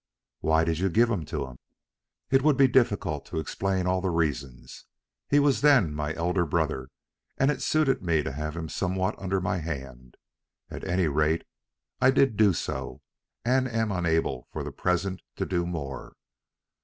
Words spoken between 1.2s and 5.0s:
to him?" "It would be difficult to explain all the reasons.